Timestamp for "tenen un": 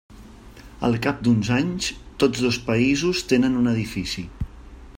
3.35-3.73